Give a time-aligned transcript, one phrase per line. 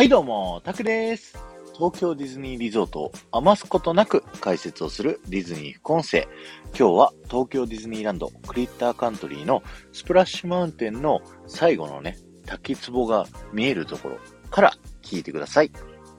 [0.00, 1.36] はいどうも、タクです。
[1.74, 6.26] 東京ディズニーリゾートを余すことなく解説をするディズニー副音声。
[6.68, 14.16] 今日は東京ディズニーランドクリッターカントリーのスプラッシュマウンテンの最後のね、滝壺が見えるところ
[14.50, 14.72] から
[15.02, 15.70] 聞いてください。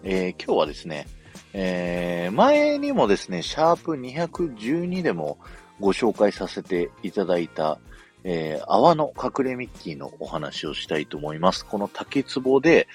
[0.03, 1.07] えー、今日はですね、
[1.53, 5.39] えー、前にもですね、シャープ212でも
[5.79, 7.79] ご紹介させていただいた、
[8.23, 11.65] えー、泡の隠れミッキーのお話をしたいと思います。
[11.65, 12.87] この滝壺で、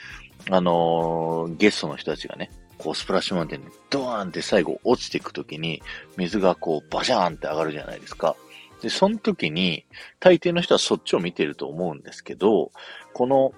[0.50, 5.82] あのー、ゲストの人たちがね、こうスプラッシュマウンテンにドーンって最後落ちていくときに、
[6.16, 8.36] 水がこうバシャーンって上がるじゃないですか。
[8.82, 9.84] で、その時に、
[10.20, 12.72] 大抵の人はそっちを見てると思うんですけど、
[13.12, 13.52] この、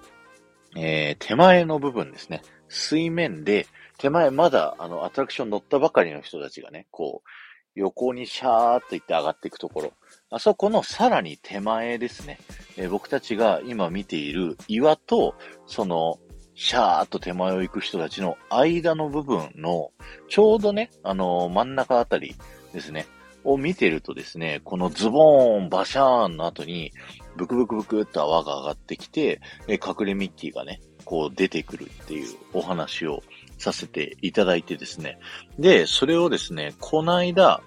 [0.77, 2.41] えー、手前の部分ですね。
[2.69, 7.29] 水面で、手前まだ、あの、アトラクション乗ったばかりの人たちがね、こう、
[7.75, 9.93] 横にシャーっと行って上がっていくところ。
[10.31, 12.39] あそこのさらに手前ですね。
[12.77, 15.35] えー、僕たちが今見ている岩と、
[15.65, 16.19] その、
[16.61, 19.91] シャーっと手前を行く人たちの間の部分の、
[20.27, 22.35] ちょうどね、あのー、真ん中あたり
[22.73, 23.07] ですね、
[23.45, 26.91] を見てるとですね、このズボーン、バシャーンの後に、
[27.37, 33.23] ブクブクブクっと泡が上がってきて、え隠れミッキーがね、こう出てくるっていうお話を
[33.57, 35.17] させていただいてですね。
[35.57, 37.61] で、それをですね、この間、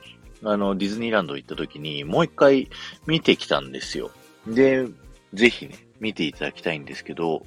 [0.44, 2.68] あの、ディズニーランド行った時に、もう一回
[3.06, 4.10] 見てきたんですよ。
[4.46, 4.86] で、
[5.32, 7.46] ぜひね、見ていただきたいんですけど、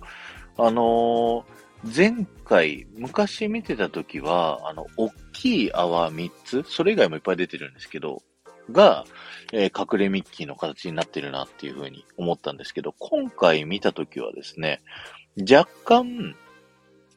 [0.58, 8.24] あのー、前回、昔見てた時は、あの、大きい泡3つ、それ以外もいっぱい出てるんですけど、
[8.72, 9.06] が、
[9.54, 14.82] えー、隠れミッキーの形になってるなっていうふうに思ったんですけど、今回見た時はですね、
[15.40, 16.36] 若干、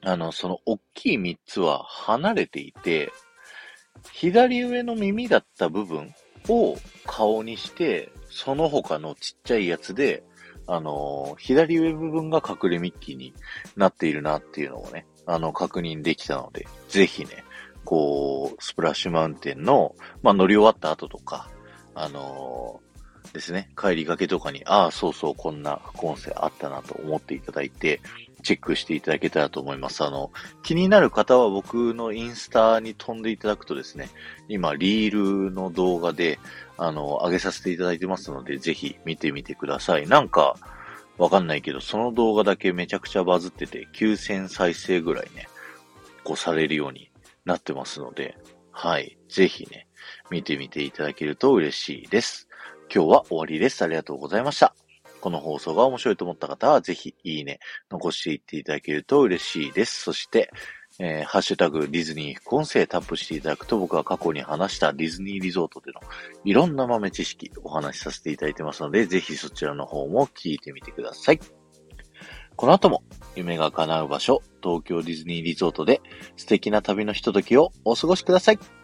[0.03, 3.13] あの、その大きい3つは離れていて、
[4.13, 6.15] 左上の耳だった部分
[6.49, 10.23] を顔にして、その他のちっちゃいやつで
[10.69, 13.33] あの、左上部分が隠れミッキーに
[13.77, 17.43] なっているなっていうのをね、あの、確認できたので、ぜひね、
[17.85, 21.49] こう、スプラッシュマウンテンの、まあ、乗り終わった後とか、
[21.95, 22.81] あの、
[23.33, 28.01] ですね、帰りがけとかに、ああ、そうそう、こんな副音声あったなと思っていただいて、
[28.43, 30.05] チェックしていただけたらと思います。
[30.05, 30.31] あの、
[30.63, 34.11] 気になる方は僕のインスタに飛んでいただくとですね、
[34.49, 36.39] 今、リールの動画で、
[36.77, 40.07] あの、上げさせていただいてますので、ぜひ見てみてください。
[40.07, 40.57] なんか、
[41.19, 45.49] わかんないけど、その動画だけめちゃくちゃバズってて、9000再生ぐらいね、
[46.23, 47.11] こうされるように
[47.45, 48.39] なってますので、
[48.71, 49.19] はい。
[49.29, 49.89] ぜひね、
[50.31, 52.48] 見てみていただけると嬉しいです。
[52.93, 53.83] 今日は終わりです。
[53.83, 54.75] ありがとうございました。
[55.21, 57.61] この放送が面白いと思った方は、ぜひいいね、
[57.91, 60.03] 残していっていただけると嬉しいです。
[60.03, 60.51] そして、
[60.99, 66.01] えー、ハッシュタグディズニー副音声タップしていただくと僕は過去に話したディズニーリゾートでの
[66.45, 71.41] いろんな豆知識お話しさせていただいてますので、ぜひそちらの方も聞いてみてください。
[72.57, 73.05] この後も
[73.37, 76.01] 夢が叶う場所、東京ディズニーリゾートで
[76.37, 78.78] 素敵な旅のひとときをお過ごしください。